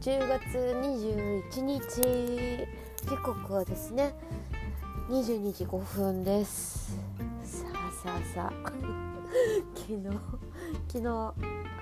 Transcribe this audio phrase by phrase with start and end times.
[0.00, 0.40] 10月
[0.80, 1.82] 21日
[3.06, 4.14] 時刻はですね
[5.10, 6.96] 22時5分です。
[7.42, 8.72] さあさあさあ
[9.76, 10.02] 昨日
[10.88, 11.06] 昨日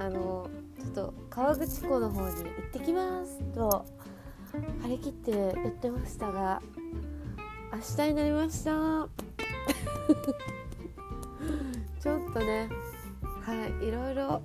[0.00, 3.86] あのちょっと河口湖の方に行ってきますと
[4.82, 6.60] 張り切って言ってましたが
[7.72, 8.70] 明日になりました。
[12.00, 12.68] ちょっとね
[13.42, 14.42] はいいろいろ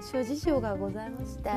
[0.00, 1.50] 諸事情がございまして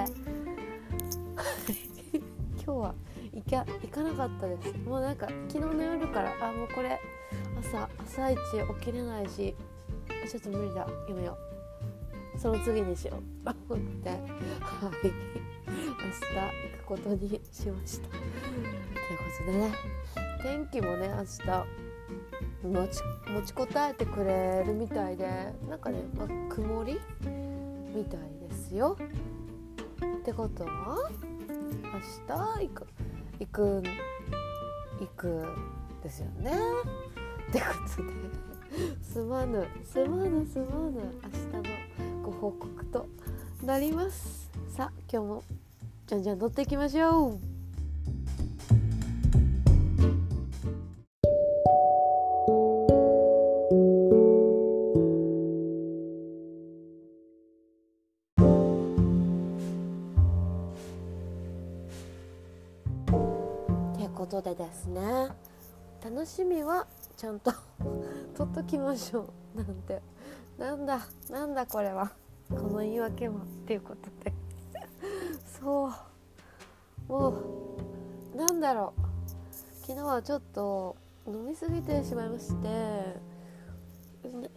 [2.64, 2.96] 今日は
[3.34, 4.78] 行か行かなかったです。
[4.80, 7.00] もうなんか昨日の夜からあもうこれ
[7.60, 8.38] 朝朝一
[8.80, 9.56] 起きれないし
[10.30, 10.82] ちょっと無理だ。
[10.82, 11.38] やめよ
[12.36, 12.40] う。
[12.40, 13.54] その次にしよう。
[13.68, 14.20] と思ってはい。
[15.68, 16.36] 明日
[16.72, 18.08] 行くことにしました。
[18.10, 19.72] ということでね。
[20.42, 21.88] 天気もね明日
[22.64, 27.00] 持ち持ちこたえてくれるみたいでなんかね、ま、曇り
[27.94, 28.98] みたいですよ。
[30.20, 31.10] ってことは
[31.98, 32.88] 明日行く
[33.40, 33.84] 行く
[35.00, 35.46] 行く
[36.04, 36.52] ですよね。
[37.50, 38.04] ってこと
[38.78, 41.02] ですまぬすまぬすまぬ。
[41.02, 41.70] 明日
[42.14, 43.08] のご報告と
[43.64, 44.52] なります。
[44.70, 45.44] さあ今日も
[46.06, 47.57] じゃんじゃん乗っていきましょう。
[64.18, 65.30] ことでですね
[66.04, 67.52] 楽しみはちゃんと
[68.36, 70.02] 取っときましょうなんて。
[70.58, 72.12] なんだなんだこれは。
[72.50, 74.34] この言い訳はっていうことで。
[75.60, 75.92] そう。
[77.08, 77.30] も
[78.34, 79.02] うなんだろう。
[79.86, 80.96] 昨日はちょっと
[81.28, 83.22] 飲み過ぎてしまいまして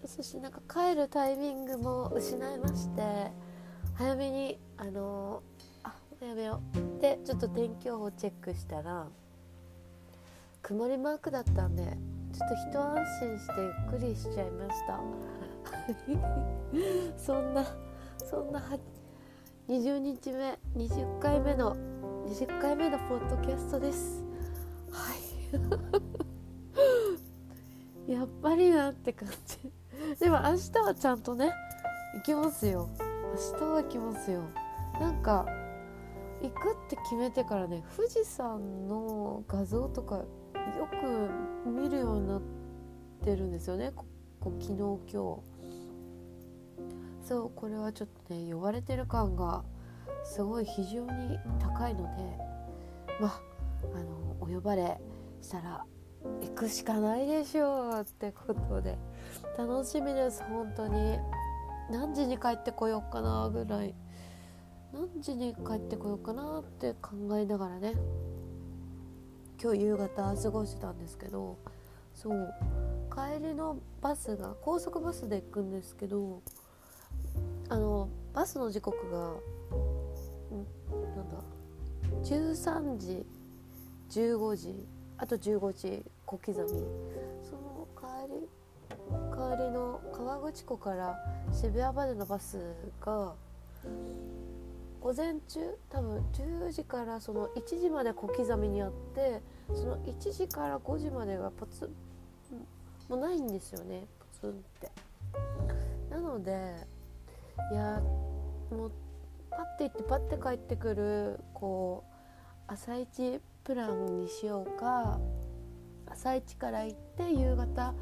[0.06, 3.30] そしてなんか帰るタイミングも失いまして
[3.95, 5.42] 早めにあの
[5.83, 6.61] あやめよ
[6.98, 7.01] う。
[7.01, 9.06] でちょっと天気予報チェックしたら
[10.63, 11.83] 曇りマークだったんで
[12.33, 15.01] ちょっと一安心してゆっくりしちゃいました。
[17.17, 17.65] そんな
[18.19, 18.63] そんな
[19.69, 21.75] 20日目20回目の
[22.27, 24.23] 20回目のポッドキャストです。
[24.91, 25.15] は
[28.07, 28.13] い。
[28.13, 29.73] やっぱりなって感じ。
[30.19, 31.53] でも明日はちゃんとね
[32.15, 32.89] 行きますよ。
[33.53, 34.42] 明日は行きますよ。
[35.01, 35.47] なんか
[36.42, 40.25] 行くって決めてからね富士山の画像とか
[40.79, 40.89] よ
[41.65, 42.43] く見るようになっ
[43.25, 43.93] てるんですよね。
[43.95, 44.05] こ
[44.41, 45.41] こ昨日今日。
[47.27, 49.63] そうこれはちょっとね呼ばれてる感が
[50.25, 52.23] すごい非常に高いので
[53.21, 53.41] まあ
[53.95, 55.01] あのお呼ばれ
[55.41, 55.85] したら
[56.41, 58.98] 行くしかないでしょうってことで
[59.57, 61.19] 楽しみです本当に。
[61.91, 63.95] 何時に帰ってこようかなぐらい。
[64.92, 67.95] 何時に帰ってこようかなって考えながらね。
[69.63, 71.59] 今日夕方過ごしてたんですけど
[72.15, 72.55] そう
[73.11, 76.41] 帰りのバスが高速バスで行くんですけど
[77.69, 80.67] あのバスの時刻がん
[81.15, 81.43] なんだ
[82.23, 83.27] 13時
[84.11, 84.87] 15時
[85.19, 86.57] あと15時小刻み。
[86.57, 88.48] その帰り
[89.31, 91.19] 帰りの川口湖から
[91.53, 92.59] 渋谷までのバス
[93.01, 93.35] が
[95.00, 101.90] 午前中多分10時からその1時まで小刻みにあってその1時から5時までがポツン
[103.08, 104.90] もうないんですよねポツンって。
[106.11, 106.86] なので
[107.72, 108.02] いや
[108.70, 108.92] もう
[109.50, 112.11] パッて行ってパッて帰ってくるこう
[112.67, 115.18] 朝一プランにしようか
[116.06, 117.94] 朝一から行って夕方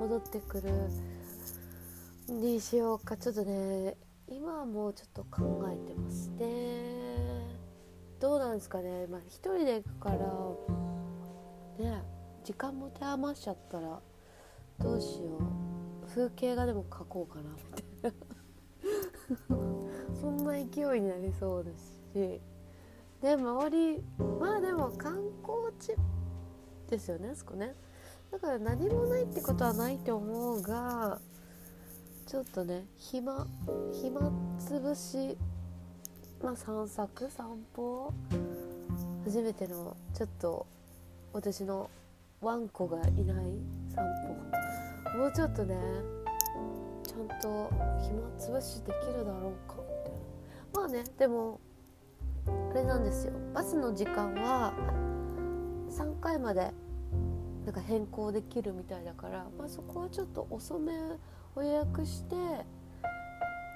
[0.00, 0.70] 戻ってくる
[2.28, 3.96] にしようかちょっとね
[4.30, 7.58] 今はもうちょっと考えてますね。
[8.20, 9.06] どうなんですかね。
[9.06, 10.18] まあ一人で行くから
[11.84, 12.02] ね
[12.44, 14.00] 時間も手余しちゃったら
[14.80, 16.08] どうしよう。
[16.08, 17.56] 風景画でも描こうかなみ
[18.00, 18.18] たいな。
[20.20, 22.40] そんな勢いになりそうですし。
[23.20, 24.04] で周り
[24.40, 25.94] まあでも観光地
[26.88, 27.74] ですよねあそこね。
[28.30, 31.18] だから何もないってことはないと思うが
[32.28, 33.46] ちょっとね暇
[33.90, 34.20] 暇
[34.58, 35.34] つぶし
[36.42, 38.12] まあ散策散歩
[39.24, 40.66] 初めてのちょっと
[41.32, 41.88] 私の
[42.42, 43.46] ワンコがいない
[43.94, 44.04] 散
[45.14, 45.18] 歩。
[45.18, 45.74] もうちょっとね
[47.02, 50.82] ちゃんと暇つぶしできるだろうかみたいな。
[50.82, 51.58] まあねでも
[52.70, 53.32] あれなんですよ。
[53.54, 54.74] バスの時間は
[55.90, 56.72] 3回まで
[57.68, 60.94] なんか変更できるみたいだから、まあ、そこはちょっと遅め
[61.54, 62.34] を予約して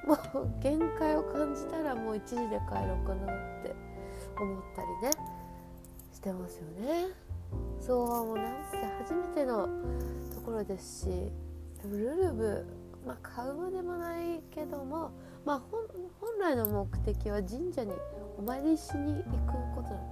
[0.07, 3.77] もう限界を感じたらもう1時で帰ろうかなって
[4.41, 5.11] 思ったりね
[6.11, 7.09] してますよね。
[7.83, 9.69] そうもうなんせ初めての
[10.35, 11.31] ところですし
[11.85, 12.67] ルルブ
[13.07, 15.11] まあ買うまでもないけども
[15.45, 17.93] まあ本来の目的は神社に
[18.39, 20.12] お参りしに行くことなので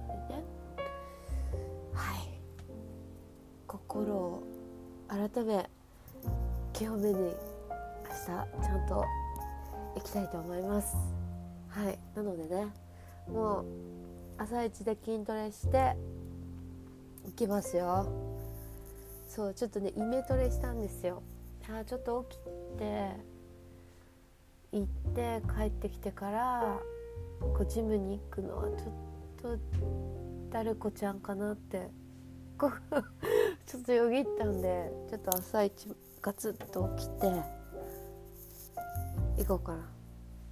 [3.91, 4.41] 心を
[5.09, 5.69] 改め
[6.71, 8.45] 清めに明日ちゃ
[8.77, 9.03] んと
[9.95, 10.95] 行きたいと思います。
[11.67, 12.67] はいなのでね
[13.27, 13.65] もう
[14.37, 15.97] 朝一で筋トレして
[17.25, 18.07] 行きますよ。
[19.27, 21.21] そうちょっとねイメトレしたんですよ。
[21.69, 22.39] あちょっと起き
[22.79, 23.09] て
[24.71, 26.79] 行って帰ってきてから
[27.41, 29.59] こうジムに行くのはちょっと
[30.49, 31.89] 誰子ちゃんかなって。
[33.71, 35.87] ちょっとよぎったんでちょっと朝一
[36.21, 37.27] ガツッと起きて
[39.37, 39.89] 行こうかな。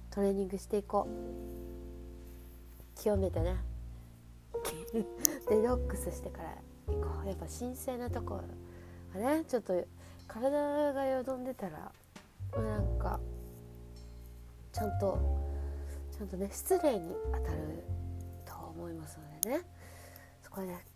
[0.08, 2.98] トレーニングしていこう。
[2.98, 3.56] 清めてね。
[4.94, 5.02] デ
[5.48, 6.56] トックスしてから
[6.86, 7.26] 行こう。
[7.28, 8.40] やっぱ神聖なとこ
[9.12, 9.74] がねちょっと
[10.26, 11.92] 体がよどんでたら
[12.56, 13.20] なんか
[14.72, 15.18] ちゃんと
[16.10, 17.84] ちゃんとね失礼に当たる
[18.46, 19.66] と思いますのでね。
[20.40, 20.86] そこでね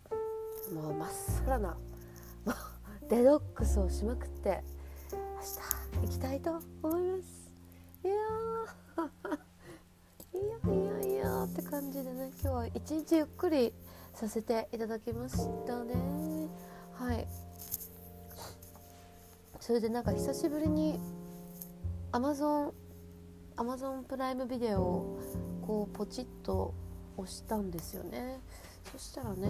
[0.73, 1.77] もうまっさらな
[3.09, 4.63] デトックスをしまくって
[5.13, 5.19] 明
[6.01, 7.51] 日行きたいと思います。
[8.03, 8.15] いや
[10.33, 10.43] いや
[10.73, 13.73] いやいやって感じでね今日は一日ゆっくり
[14.13, 15.35] させていただきまし
[15.67, 16.49] たね。
[16.93, 17.27] はい。
[19.59, 20.99] それでなんか久しぶりに
[22.11, 22.73] Amazon
[23.57, 25.19] Amazon プライムビデオを
[25.61, 26.73] こうポチッと
[27.17, 28.39] 押したんですよね。
[28.91, 29.47] そしたらね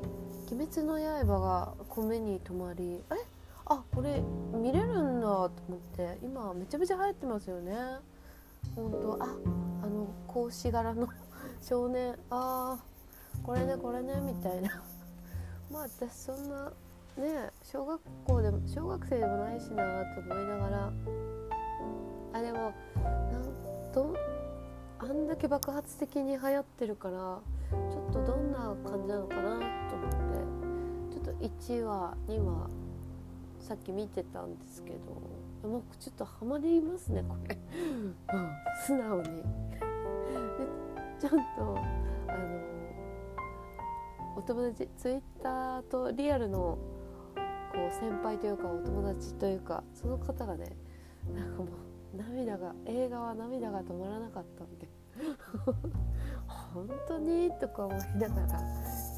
[0.54, 3.02] 「鬼滅の刃」が米に止まり。
[3.10, 3.14] え？
[3.66, 4.22] あこれ
[4.52, 6.18] 見れるんだと思って。
[6.22, 7.74] 今めちゃめちゃ流行ってますよね。
[8.76, 9.26] 本当あ
[9.82, 11.08] あの格子柄の
[11.60, 12.16] 少年。
[12.30, 14.70] あーこれねこれねみたいな。
[15.72, 16.70] まあ私そんな
[17.16, 20.92] ね小学校でも小学生でもないしなと思いながら。
[22.34, 22.72] あでも
[23.32, 24.14] なんと
[24.98, 27.40] あんだけ爆発的に流行ってるから
[27.90, 29.42] ちょっとどんな感じなのかな
[29.88, 30.43] と思って。
[31.40, 32.70] 1話2話
[33.60, 37.56] さっき見てたんですけどもうちょっとハマりますねこれ、
[38.86, 39.42] 素直に。
[41.18, 41.78] ちゃんと
[42.28, 42.60] あの
[44.36, 46.76] お友達ツイッターとリアルの
[47.72, 50.76] こう先輩というかお友達というかその方がね
[51.34, 54.88] なんかもう涙が映画は涙が止まらなかったんで。
[56.74, 57.50] 本当に？
[57.60, 58.58] とか思いながら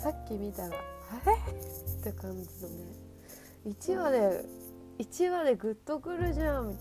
[0.02, 0.76] さっき見たら
[1.11, 2.85] あれって感じのね。
[3.67, 4.44] 1話で
[4.99, 6.76] 1話でグッとくるじゃん。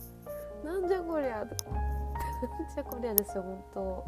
[0.64, 1.40] なんじゃこりゃ。
[1.40, 1.50] なん
[2.74, 4.06] じゃこりゃですよ本当。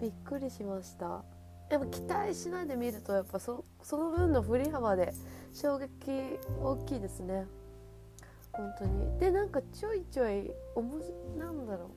[0.00, 1.24] びっくりしました。
[1.70, 5.12] やっぱ期待しないで見るとやっぱそその分の振り幅で
[5.52, 5.90] 衝撃
[6.62, 7.46] 大きいですね。
[8.52, 9.18] 本当に。
[9.18, 10.98] でなんかちょいちょいおも
[11.36, 11.88] なんだろう。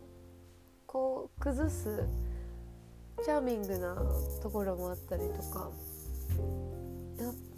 [0.88, 2.04] こう崩す
[3.24, 3.96] チャーミングな
[4.42, 5.70] ところもあったりとか。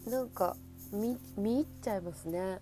[0.08, 0.56] なんか
[0.92, 2.60] 見見入っちゃいますね。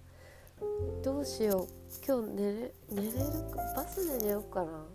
[1.04, 1.68] どうしよう。
[2.06, 3.14] 今日寝れ寝れる
[3.50, 3.74] か？
[3.78, 4.86] バスで寝ようかな。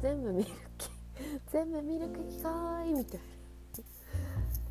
[0.00, 0.90] 全部見る気。
[1.50, 3.26] 全部見る気かいみたいな。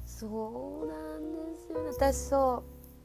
[0.05, 1.89] そうなんですよね。
[1.89, 2.63] 私そう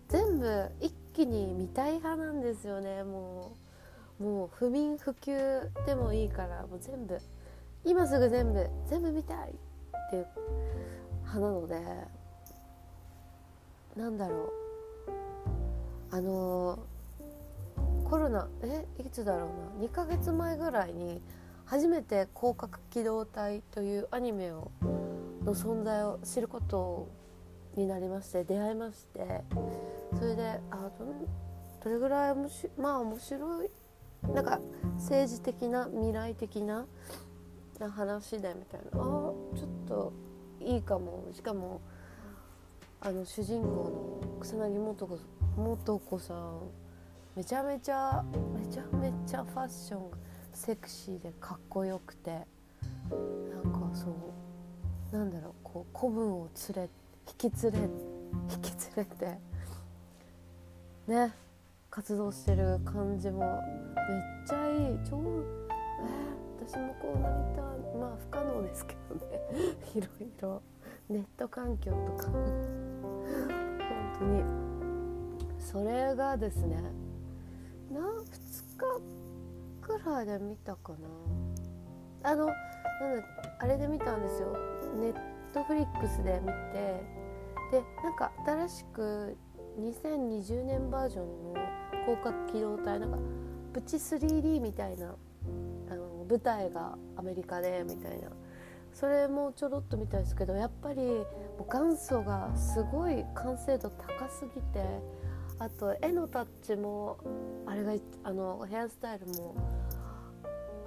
[0.09, 3.03] 全部一気に見たい派なんですよね。
[3.03, 3.57] も
[4.21, 7.19] うもう不眠不休でもいいからもう全部
[7.85, 10.27] 今すぐ全部全部見たいっていう
[11.25, 12.24] 派なので。
[13.97, 14.53] なんだろう。
[16.11, 16.79] あの
[18.05, 19.87] コロナえいつだろうな。
[19.87, 21.21] 2ヶ月前ぐらいに
[21.65, 24.71] 初めて「広角機動隊」というアニメを
[25.45, 27.09] の存在を知ること
[27.75, 29.45] になりまして出会いまして。
[30.17, 31.05] それであど
[31.83, 33.71] どれぐらい面白まあ面白い
[34.33, 34.61] なんか
[34.97, 36.87] 政治的な未来的な
[37.91, 38.87] 話でみたいな。
[38.93, 39.35] あちょ
[39.85, 40.13] っと
[40.61, 41.25] いいかも。
[41.33, 41.81] しかも
[43.07, 45.19] あの主人公の草薙素子
[45.85, 46.61] 素子さん
[47.37, 48.25] めちゃめちゃ
[48.59, 50.17] めちゃめちゃファッションが
[50.53, 54.07] セクシーでかっこよくてなんかそ
[55.13, 56.91] うなんだろうこう古文を連れ
[57.43, 57.79] 引き連れ
[58.51, 59.39] 引き連れて
[61.07, 61.35] ね
[61.91, 63.61] 活動してる感じも
[64.09, 64.99] めっちゃいい。
[65.09, 67.97] 超えー、私もこうなりたい。
[67.97, 69.41] まあ不可能ですけどね。
[69.95, 70.63] いろいろ。
[71.09, 72.29] ネット環境とか。
[73.89, 74.65] 本当に。
[75.59, 76.77] それがですね
[77.91, 78.05] な2
[78.77, 79.01] 日
[79.81, 80.99] くらいで見たかな。
[82.31, 82.55] あのなんだ
[83.59, 84.57] あれで見たんですよ。
[85.01, 85.15] ネッ
[85.53, 87.03] トフリックスで見て
[87.73, 89.37] でなんか新しく
[89.81, 91.61] 2020年バージョンの
[92.05, 93.19] 広角機動隊なんか
[93.73, 95.17] プチ 3D みたいな
[95.91, 98.29] あの舞台がアメリカでみたいな。
[98.95, 101.03] それもちょろっと見たんですけどやっぱり
[101.59, 104.85] 元祖がすごい完成度高すぎて
[105.59, 107.19] あと絵のタッチも
[107.67, 109.55] あれがあのヘアスタイルも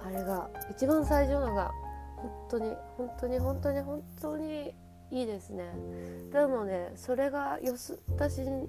[0.04, 1.70] あれが一番最初のが
[2.16, 4.74] 本当に本当に本当に本当に
[5.10, 5.72] いいですね。
[6.32, 8.68] なのでそれがよす私に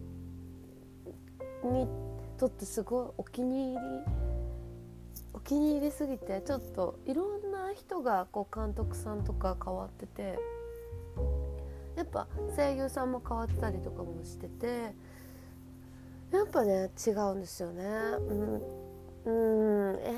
[2.37, 3.79] とってすごいお気に入り
[5.33, 10.39] お気に入りすぎてちょっといろんな人がこう監督さんとか変わってて
[11.95, 14.93] やっぱ声優さんも変わったりとかもしてて
[16.31, 17.83] やっぱね違うんですよね。
[17.85, 18.61] うん
[19.25, 20.13] うんえ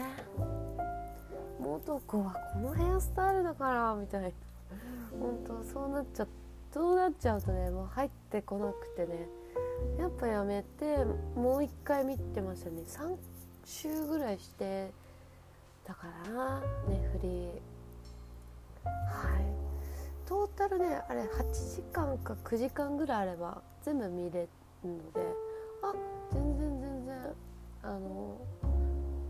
[1.60, 4.30] 元子はこのヘアスタイルだからみたいな。
[5.20, 6.28] 本当そうなっちゃ
[6.74, 9.28] そうなっちゃうとねもう入ってこなくてね
[10.00, 11.04] やっぱやめて
[11.36, 12.82] もう一回見てましたね。
[12.88, 13.16] 3
[13.66, 14.92] 週ぐらいして
[15.88, 16.60] だから
[16.90, 17.48] ねフリー。
[18.86, 19.46] はい。
[20.26, 24.50] トータルねあれ8時間か9時間ぐらいあれば全部見れる
[24.84, 25.20] ので
[25.84, 25.94] あ
[26.32, 27.16] 全然全然
[27.84, 28.38] あの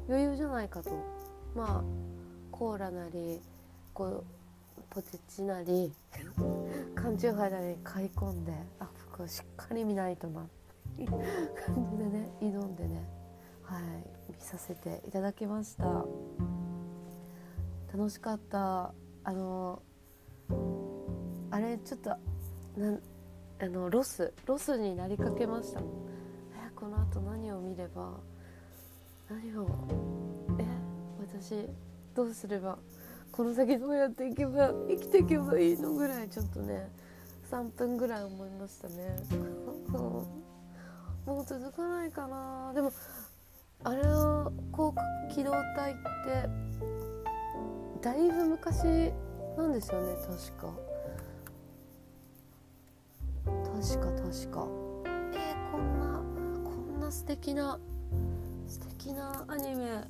[0.08, 0.92] 余裕じゃないかと。
[1.56, 1.84] まあ
[2.52, 3.42] コーラなり
[3.94, 4.24] こう
[4.90, 5.92] ポテチなり
[6.96, 10.46] 缶チューハイなり買い込んであ僕はしっかり見ないとなっ
[10.96, 11.20] ていう感
[11.92, 13.10] じでね挑んでね
[13.64, 13.82] はい
[14.30, 16.06] 見させていただきました。
[17.94, 18.94] 楽しかった。
[19.24, 19.82] あの
[21.52, 22.18] あれちょっとな
[23.60, 25.90] あのロスロスになりかけましたもん。
[26.56, 28.20] えこのあと何を見れば
[29.30, 29.68] 何を
[30.60, 30.66] え
[31.20, 31.68] 私
[32.16, 32.80] どうすれば
[33.32, 36.90] この先どうやっていけば生きていけばいいのぐらいちょっとね
[37.52, 39.16] 3分ぐらい思いましたね。
[41.26, 42.72] もう続かないかな。
[42.74, 42.92] でも
[43.84, 46.71] あれの広角機動隊って
[48.02, 49.12] だいぶ昔
[49.56, 50.74] なんですよね確か。
[53.46, 54.68] 確か確か。
[55.36, 56.24] えー、こんな
[56.64, 57.80] こんな素敵な
[58.68, 60.04] 素敵なアニメ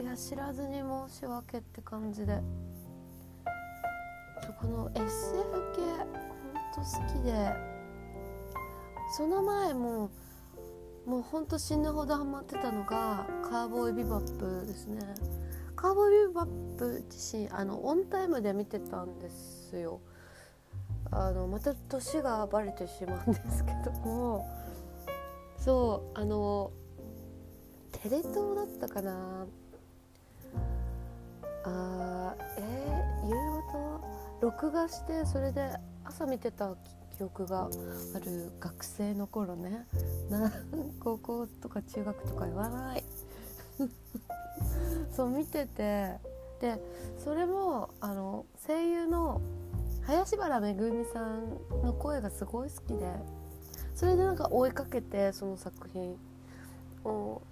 [0.00, 2.40] いや知らずに申し訳って感じで。
[4.60, 5.04] この SF
[5.76, 6.04] 系ほん
[6.72, 7.74] と好きで。
[9.16, 10.10] その前も
[11.06, 15.00] もうほんと死ぬほどハマってたのがカーボーイビバップですね。
[15.84, 20.00] カーボーイバップ自身あのオンタイムで見てたんですよ。
[21.10, 24.48] あのまた年がバレてしまうんですけども。
[25.58, 26.70] そうあの
[27.92, 29.46] テレ東だったかな。
[31.64, 33.34] あえー、夕
[33.70, 34.00] 方？
[34.40, 35.68] 録画してそれで
[36.02, 36.74] 朝見てた
[37.18, 37.68] 記憶が
[38.14, 39.86] ある学生の頃ね。
[40.30, 40.50] な
[40.98, 43.04] 高校とか中学とか言わない。
[45.14, 46.18] そう見てて。
[46.60, 46.80] で
[47.18, 49.40] それもあの声優の
[50.02, 53.06] 林原めぐみさんの声がすごい好きで。
[53.94, 56.16] それでなんか追いかけてその作品。
[57.04, 57.42] を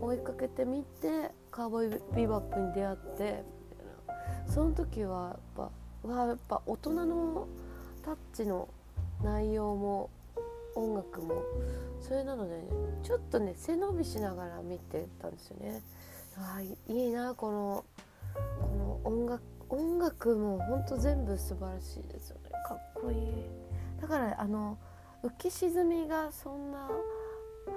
[0.00, 3.42] 追いかけてみてカーボーイビバップに出会って
[4.46, 5.70] その時はやっ
[6.04, 7.48] ぱわやっぱ大人の
[8.04, 8.68] タッチの
[9.24, 10.10] 内容も
[10.76, 11.42] 音楽も。
[12.00, 12.62] それなので、ね、
[13.02, 15.82] ちょっとね背伸びしながら見てたんですよね。
[16.36, 17.84] あいいなこの
[18.60, 22.50] この音楽音楽もほんと全部素晴らしいですよね。
[22.68, 24.00] かっこいい。
[24.00, 24.78] だからあの
[25.22, 26.88] 浮き沈みがそんな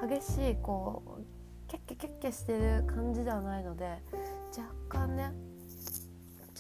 [0.08, 1.22] 激しいこう
[1.68, 3.98] キャッキャキャッキャしてる感じではないので
[4.56, 5.32] 若干ね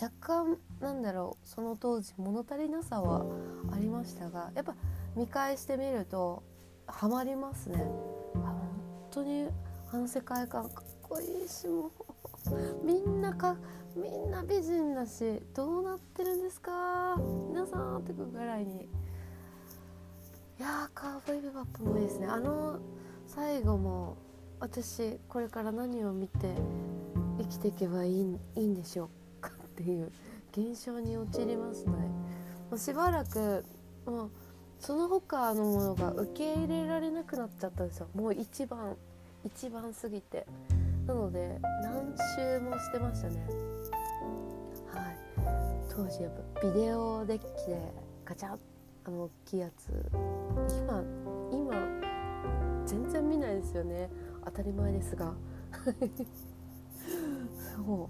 [0.02, 3.26] 若干なんだろうその当時物足りなさは
[3.72, 4.74] ありましたがやっぱ
[5.16, 6.44] 見返してみると
[6.88, 7.78] ハマりますね。
[7.78, 9.48] 本当に
[9.92, 11.92] あの世界観かっこいいしもう。
[12.86, 13.56] みんなか
[13.96, 17.16] みんな美人だしどうなってるんですか
[17.50, 18.88] 皆さんってくぐらいに。
[20.60, 22.28] いやーカーボイビバップもいいですね。
[22.28, 22.80] あの
[23.28, 24.18] 最後も
[24.60, 26.54] 私これから何を見て
[27.38, 30.12] 生きていけばいいいいんでしょうかっていう
[30.52, 31.92] 現象に陥りますね。
[32.70, 33.64] もうしばらく
[34.06, 34.32] もう
[34.80, 38.08] その他のものが受け入れられなくなっちゃったんですよ。
[38.16, 38.96] もう一番
[39.44, 40.46] 一番過ぎて。
[41.06, 43.46] なので何周もしてましたね。
[44.94, 45.18] はい。
[45.90, 47.80] 当時やっぱビデオデッキで
[48.26, 48.58] ガチャッ
[49.06, 49.90] あの大きいやつ
[50.84, 51.04] 今
[51.52, 51.74] 今
[52.86, 54.10] 全然見ないですよね。
[54.46, 55.34] 当たり前ですが。
[57.76, 58.10] そ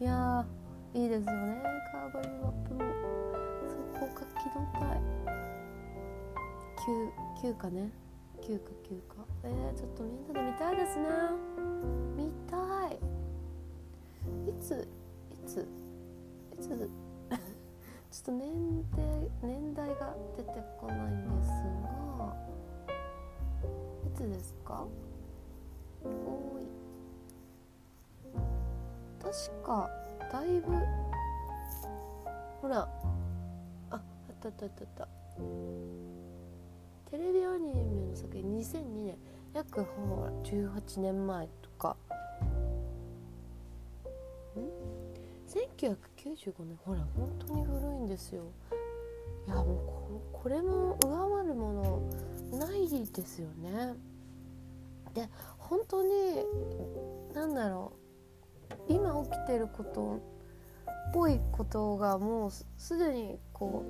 [0.00, 0.02] う。
[0.02, 0.46] いや
[0.94, 1.62] いいですよね。
[1.92, 3.35] カーボリーマップも。
[3.98, 5.00] そこか機動隊。
[7.42, 7.90] 9, 9かね。
[8.42, 9.24] 9か9か。
[9.44, 11.06] えー、ちょっとみんなで見たいですね。
[12.16, 12.56] 見た
[12.88, 12.96] い。
[14.50, 14.86] いつ
[15.32, 15.66] いつい
[16.60, 16.66] つ？
[16.68, 22.36] ちょっと年齢年代が出てこないんですが
[24.06, 24.84] いつですか？
[26.04, 26.66] おい。
[29.22, 29.88] 確か
[30.32, 30.72] だいぶ
[32.62, 32.88] ほら
[34.36, 35.08] ったったったった
[37.10, 39.16] テレビアニメの作品2002年
[39.54, 41.96] 約ほら18年前とか。
[44.56, 44.60] ん
[45.48, 48.44] ？1995年ほら本当に古いんですよ。
[49.46, 51.72] いやもうここれも上回るも
[52.52, 53.94] のないですよね。
[55.14, 55.28] で
[55.58, 56.10] 本当に
[57.34, 58.06] 何だろう。
[58.88, 63.82] 今起きてることっぽいことがもうすでにこ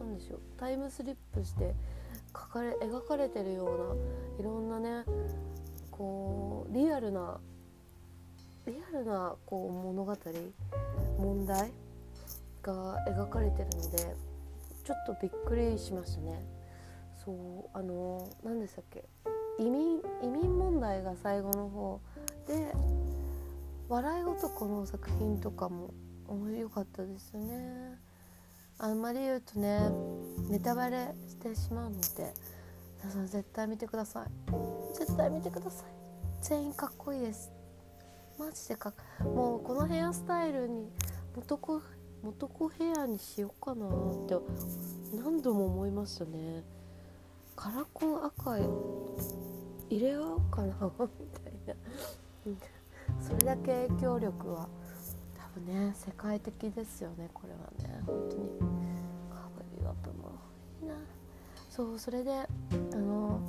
[0.00, 1.72] うなんでしょうタイムスリップして
[2.32, 5.04] 描かれ描かれてるようないろんなね
[5.92, 7.38] こうリアルな
[8.66, 10.16] リアルなこう物語
[11.16, 11.70] 問題
[12.60, 14.16] が描かれてるので
[14.84, 16.44] ちょっとびっくりしましたね。
[17.24, 19.04] そうあの何でしたっけ
[19.60, 22.00] 移民移民問題が最後の方
[22.48, 22.74] で
[23.88, 25.94] 笑い男の作品とかも
[26.58, 27.96] 良かったですね
[28.78, 29.90] あんまり言うとね
[30.48, 32.34] ネタバレしてしまうので
[33.02, 34.28] 皆さん絶対見てください。
[34.98, 35.86] 絶対見てください。
[36.42, 37.52] 全員かっこいいです。
[38.38, 40.90] マジでかもうこのヘアスタイルに
[41.36, 41.82] 元子
[42.22, 43.90] 元子ヘアにしようかなっ
[44.26, 44.34] て
[45.14, 46.64] 何度も思いましたね。
[47.54, 48.62] カラコン赤い。
[49.90, 51.74] 入れようかなみたいな。
[53.20, 54.68] それだけ影響力は。
[55.54, 58.02] 多分ね世界的ですよねこれはね。
[58.06, 58.48] 本当に。
[59.30, 60.32] カーブビューアップも
[60.82, 60.94] いいな。
[61.70, 62.46] そうそれであ
[62.96, 63.40] の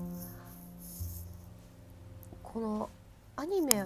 [2.44, 2.90] この
[3.36, 3.86] アニメ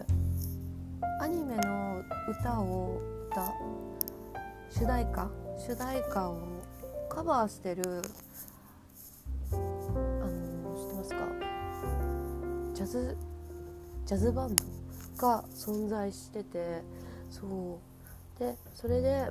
[1.21, 3.01] アニメの歌を
[3.32, 3.53] 歌
[4.69, 5.29] 主題歌？
[5.58, 6.38] 主題歌を
[7.10, 8.01] カバーしてる
[9.51, 11.17] あの知ってますか？
[12.73, 13.17] ジャズ
[14.05, 14.65] ジャズバンド
[15.17, 16.84] が存在してて
[17.29, 17.88] そう。
[18.39, 19.30] でそれで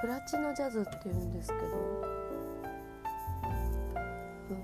[0.00, 1.60] プラチナジャズっていうんですけど
[4.48, 4.58] プラ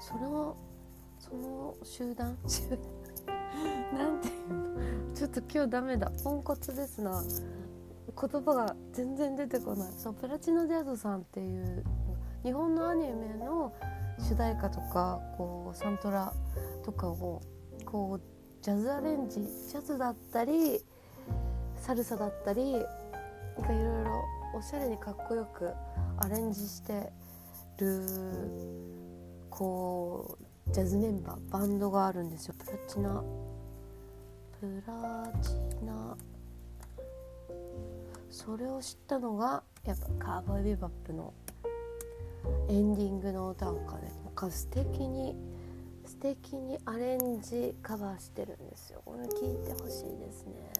[0.00, 0.56] その
[1.18, 2.36] その集団
[3.94, 4.52] なんていう
[5.10, 5.14] の？
[5.14, 6.10] ちょっと今日ダメだ。
[6.24, 7.22] ポンコツですな。
[7.22, 9.92] 言葉が全然出てこない。
[9.96, 11.84] そうプラチナジャズさんっていう
[12.42, 13.72] 日本のアニメの
[14.18, 16.32] 主題歌とかこうサントラ
[16.84, 17.42] とかを
[17.84, 18.20] こう
[18.62, 20.84] ジャズアレンジジャズだったり
[21.80, 25.70] サルサだったりなんかいろいろおしゃれにかっこよく
[26.18, 27.10] アレンジして
[27.78, 28.06] る
[29.48, 30.38] こ
[30.68, 32.54] うジャズメンバーバンドがあるんですよ。
[32.58, 33.24] プラチナ。
[34.60, 35.50] プラチ
[35.84, 36.16] ナ。
[38.30, 41.32] それを知ったのがやっぱカーボーイビバップの
[42.68, 44.12] エンディングの歌をかね。
[44.48, 45.34] 素敵に
[46.06, 49.02] 素敵にアレンジカバーしてるんですよ。
[49.04, 50.54] これ聞いてほしいですね「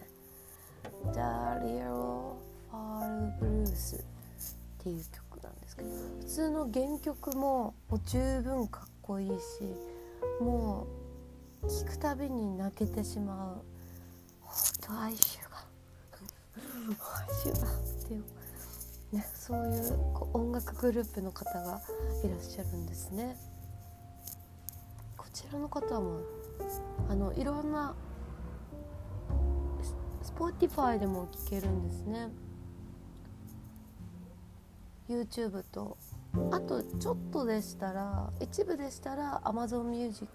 [1.13, 2.37] ダリオ・
[2.69, 7.99] ファール・ブルース」っていう曲なんですけど普通の原曲ももう。
[8.05, 9.35] 十分かっこいいし
[10.39, 10.87] も
[11.63, 13.61] う聴くたびに泣けてしまう
[14.41, 15.57] 本当哀愁が
[16.79, 18.23] 哀愁がっていう
[19.11, 19.99] ねそういう
[20.33, 21.81] 音楽グループの方が
[22.23, 23.37] いらっしゃるんですね。
[25.17, 26.21] こちらの方も
[27.09, 27.93] あのいろんな
[30.41, 32.29] Spotify でも聴けるんですね。
[35.07, 35.95] YouTube と。
[36.49, 40.27] あとちょっとでしたら一部でしたら Amazon Music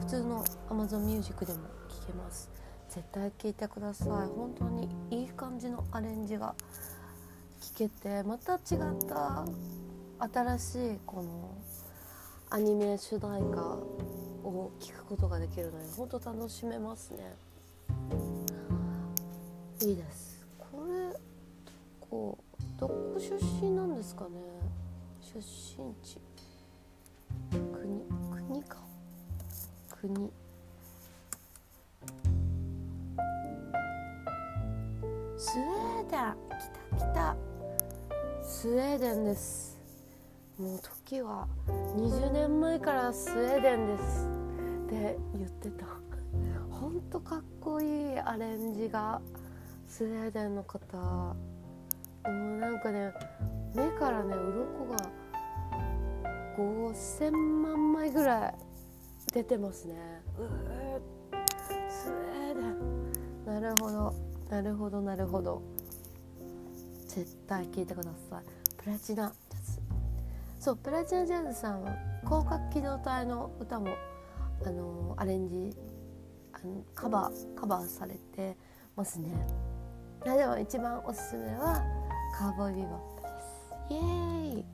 [0.00, 2.50] 普通の Amazon Music でも聴けます。
[2.88, 4.08] 絶対聴いてください。
[4.08, 6.56] 本当にいい感じのアレンジが
[7.60, 8.60] 聴けてまた違っ
[9.08, 9.44] た
[10.32, 11.54] 新しいこの
[12.50, 13.62] アニメ主題歌
[14.42, 17.36] を聴くことができるので本当楽しめますね
[19.82, 20.46] いいです。
[20.58, 21.14] これ
[22.00, 24.30] こうどこ出身なんですかね？
[25.20, 26.18] 出身地。
[27.50, 28.02] 国
[28.48, 28.78] 国か？
[30.00, 30.32] 国。
[35.36, 36.34] スウェーデン。
[36.56, 36.60] 来
[36.90, 37.36] た来た。
[38.42, 39.78] スウェーデンです。
[40.58, 44.26] もう時は20年前からスウェーデンです。
[44.86, 45.84] って言ってた。
[46.70, 47.84] ほんとかっこい
[48.14, 49.20] いアレンジが。
[49.88, 50.96] スウェーデンの方。
[50.98, 51.36] も
[52.24, 53.12] うなんかね
[53.74, 54.96] 目からね鱗が
[56.56, 58.54] 5000万枚ぐらい
[59.32, 59.94] 出てますね。
[60.38, 61.00] うー
[61.88, 63.12] スウェーデン。
[63.46, 64.14] なるほど
[64.50, 65.62] なるほどなるほど。
[67.06, 68.44] 絶対聞いてください。
[68.76, 69.80] プラチナジャズ。
[70.60, 71.94] そうプラチナジャズさんは
[72.24, 73.94] 広角機動隊の歌も
[74.64, 75.76] あのアレンジ
[76.52, 78.56] あのカバーカバーされて
[78.96, 79.30] ますね
[80.24, 81.84] いやでも一番おすすめは
[82.36, 83.94] カーボーイビバップです。
[83.94, 84.64] イエーイ。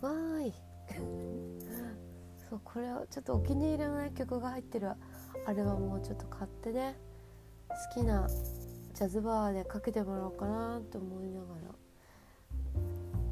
[0.00, 0.54] わーい。
[2.48, 4.88] そうこれをちょっとお気に入りの、ね、曲が入ってる
[5.46, 6.96] アルバムをちょっと買ってね
[7.68, 11.74] 好きなジャズバーでかけてもらおうかなと思いながら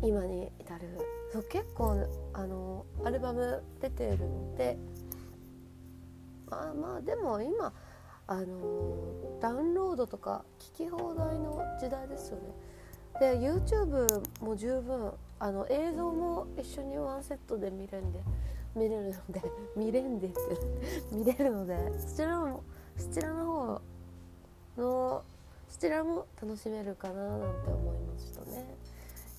[0.02, 0.98] 今に至る。
[1.32, 1.96] そう結構
[2.34, 4.78] あのアルバム出てるので
[6.48, 7.72] まあまあでも今
[8.28, 12.42] あのダウンロードとか聞き放題の時代ですよね。
[13.20, 18.20] で YouTube も十分あの映像も一緒にワンセットで見れるんで
[18.74, 19.42] 見れるので
[19.76, 20.40] 見れんでって
[21.14, 22.62] 見れるのでそちらも
[22.96, 23.80] そちらの方
[24.76, 25.22] の
[25.68, 28.76] そちらも楽しめるかななんて思いましたね。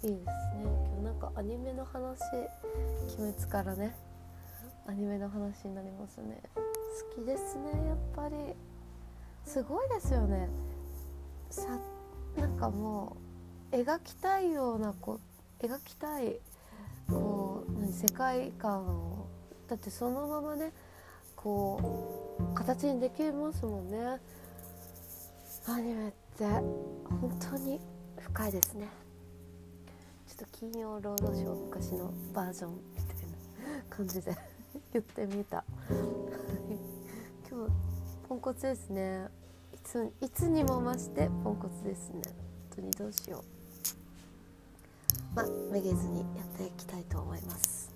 [0.04, 0.26] いいですね。
[0.64, 2.20] 今日なんかアニメの話
[3.18, 3.96] 鬼滅からね
[4.86, 6.42] アニメの話になりますね。
[7.16, 8.56] 好きですねやっぱり。
[9.48, 10.50] すごいですよね。
[11.50, 11.80] さ
[12.36, 13.16] なんかも
[13.72, 15.22] う描きたいようなこ
[15.62, 16.36] 描きたい
[17.10, 19.28] こう何世界観を。
[19.70, 20.74] だってそのままね
[21.36, 24.20] こう形にできますもんね。
[25.68, 26.44] アニメって。
[26.44, 27.80] 本当に
[28.20, 28.90] 深いですね。
[30.28, 34.36] ちょっと金曜ロードショー昔のバージョンみたいな感じで。
[34.92, 35.64] 言ってみた。
[37.50, 37.72] 今日
[38.28, 39.37] ポンコツですね。
[39.90, 42.22] ついつにも増してポンコツですね。
[42.26, 42.34] 本
[42.76, 43.44] 当にどうしよう。
[45.34, 47.96] まあめげずにやっていきたいと思います。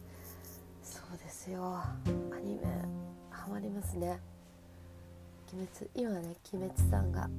[0.82, 1.62] そうですよ。
[1.66, 1.94] ア
[2.42, 2.62] ニメ
[3.30, 4.22] ハマりますね。
[5.52, 7.30] 鬼滅今ね鬼滅さんが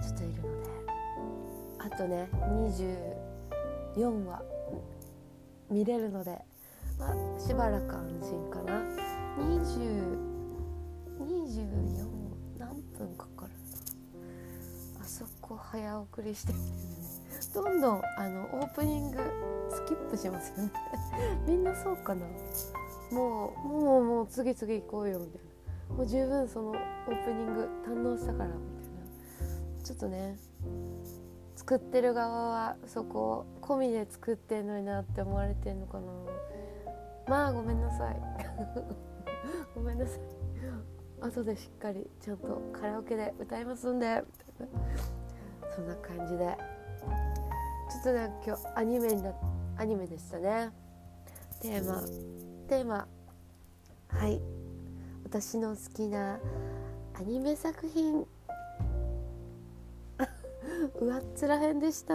[0.00, 0.68] ちょっといるので。
[1.80, 2.28] あとね
[3.98, 4.40] 24話
[5.68, 6.38] 見れるので、
[6.96, 8.82] まあ、しばらく安心かな。
[9.38, 10.27] 2 0
[13.04, 13.52] 分かかる
[15.00, 16.52] あそこ早送りして。
[17.54, 19.18] どんどんあのオープニング
[19.70, 20.72] スキップしますよね。
[21.46, 22.26] みんなそうかな。
[23.10, 25.40] もうもうもう次々行こうよみたい
[25.88, 25.96] な。
[25.96, 28.60] もう十分そのオープニング堪能したからみたい
[29.76, 29.82] な。
[29.82, 30.36] ちょっとね
[31.56, 36.12] 作ってる側はそこ込みで作ってんのになって思われてんのかな。
[37.26, 38.20] まあごめんなさい。
[39.74, 40.20] ごめんなさい。
[41.20, 44.22] 後でしっかりちゃんとカラオケで歌いますんで
[45.74, 46.56] そんな感じで。
[47.90, 49.32] ちょっとね今日アニメにな
[49.78, 50.70] アニメでしたね。
[51.60, 52.02] テーマ
[52.68, 53.08] テーマ。
[54.08, 54.40] はい。
[55.24, 56.38] 私の好きな
[57.14, 58.26] アニメ作品。
[61.00, 62.14] 上っ面編でした。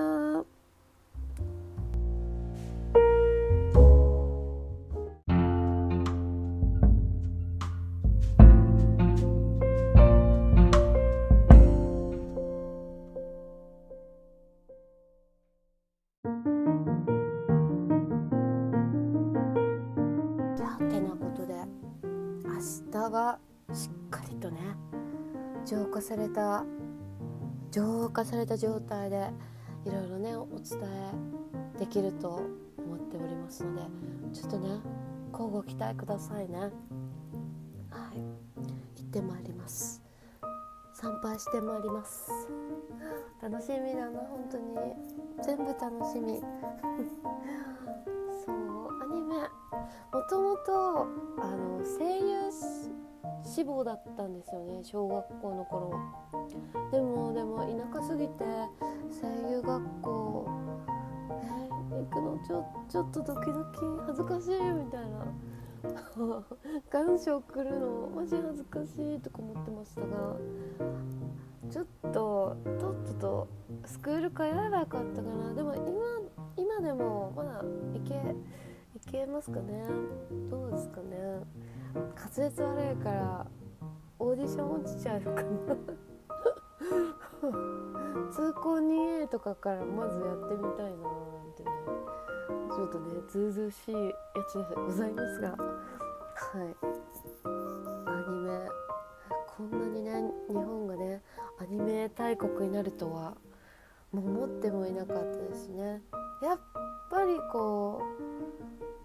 [28.13, 29.29] 化された状態で
[29.85, 30.79] いろいろねお伝
[31.75, 32.29] えできると
[32.77, 33.81] 思っておりますので
[34.33, 34.69] ちょっとね
[35.33, 36.59] 交互期待くださいね。
[37.89, 38.19] はい。
[38.97, 40.01] 行ってまいります。
[40.93, 42.31] 参拝してまいります。
[43.41, 44.77] 楽しみだな本当に。
[45.43, 46.39] 全部楽しみ。
[48.45, 49.35] そうアニメ。
[50.13, 51.07] もともと
[51.41, 52.32] あの声優
[53.53, 55.93] 志望だったんですよね小学校の頃。
[56.91, 57.59] でもでも
[57.93, 58.43] 田舎すぎて
[59.21, 60.49] 声優学校
[61.29, 65.27] えー、行くのちょちょっとドキドキ恥ずかしいみたいな。
[66.89, 70.07] 願書送るのマジ恥ずかしいとか思ってましたが
[71.69, 73.47] ちょっととっとと
[73.83, 75.53] スクール通えばよかったかな。
[75.53, 77.61] でも今今でもまだ
[77.93, 78.15] いけ
[78.95, 79.85] いけますかね。
[80.49, 81.43] どうですかね。
[81.93, 83.45] 滑舌悪いから
[84.19, 85.43] オーディション落ちちゃうかな。
[88.31, 91.09] 通行 2A とかからまずやってみたいなな
[91.43, 91.71] んてね。
[92.71, 94.13] ちょっとねずうずうしいや
[94.47, 95.49] つでございますが。
[95.49, 95.59] はい。
[98.05, 98.69] アニメ。
[99.55, 101.21] こんなにね日本がね
[101.59, 103.37] アアニメ大国になるとは
[104.11, 106.01] もう思ってもいなかったですね。
[106.41, 106.59] やっ
[107.09, 108.23] ぱりこう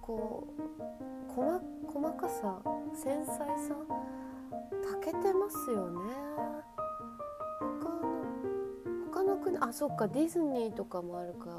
[0.08, 2.62] こう細細かさ
[2.94, 3.76] 繊細さ
[4.90, 6.00] たけてますよね。
[7.60, 11.50] 他の他の国あそっかディズニーとかもあるか。
[11.50, 11.52] ら、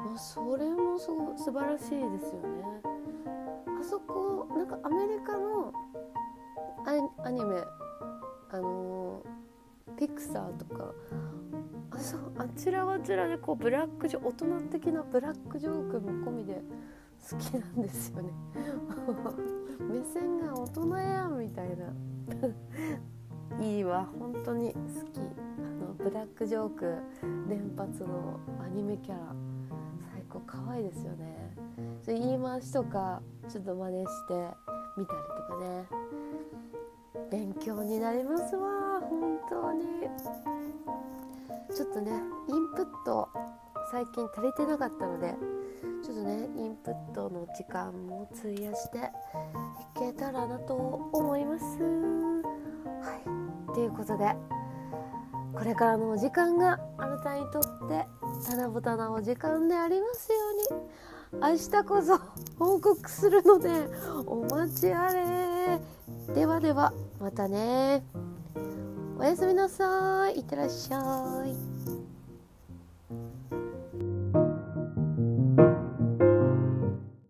[0.00, 2.18] まあ、それもすご素晴らしいですよね。
[3.80, 5.72] あそこなんかアメリカの
[7.22, 7.62] アニメ
[8.50, 9.22] あの
[9.96, 10.92] ピクサーとか。
[11.92, 16.60] あそうあちらはちらでこうブラックジョ大人的なブラックジョークも込みで
[17.28, 18.30] 好きなんですよね。
[19.82, 21.92] 目線が大人やんみたいな。
[23.60, 24.78] いいわ本当に好
[25.12, 25.18] き。
[25.18, 26.96] あのブラックジョーク
[27.48, 29.34] 連発のアニメキャラ。
[30.12, 31.56] 最高可愛いですよね。
[32.06, 34.48] 言い回しとかちょっと真似して
[34.96, 35.88] みたりとかね。
[37.28, 39.84] 勉強になりますわ本当に。
[41.74, 42.12] ちょっとね
[42.48, 43.28] インプット
[43.90, 45.34] 最近足りてなかったので
[46.06, 49.00] ちょっとねインプットの時間も費やしてい
[49.98, 50.74] けたらなと
[51.12, 51.64] 思います。
[51.64, 53.16] は
[53.70, 53.74] い。
[53.74, 54.36] ということで
[55.52, 58.06] これからのお時間があなたにとって
[58.48, 60.38] 棚ぼたなお時間でありますよ
[60.70, 60.86] うに。
[61.42, 62.20] 明日こそ
[62.56, 63.68] 報告するので
[64.26, 65.80] お待ちあれ。
[66.32, 68.04] ではではまたね。
[69.18, 70.36] おやすみなさい。
[70.36, 71.65] いってらっしゃい。